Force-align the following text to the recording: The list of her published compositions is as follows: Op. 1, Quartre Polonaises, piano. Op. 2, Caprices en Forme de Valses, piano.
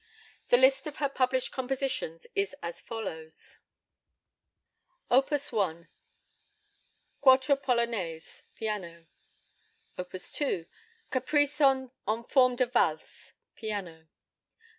The 0.47 0.57
list 0.57 0.87
of 0.87 0.95
her 0.95 1.09
published 1.09 1.51
compositions 1.51 2.25
is 2.33 2.55
as 2.63 2.81
follows: 2.81 3.59
Op. 5.11 5.29
1, 5.29 5.89
Quartre 7.21 7.55
Polonaises, 7.55 8.41
piano. 8.55 9.05
Op. 9.99 10.11
2, 10.13 10.65
Caprices 11.11 11.91
en 12.07 12.23
Forme 12.23 12.55
de 12.55 12.65
Valses, 12.65 13.33
piano. 13.53 14.07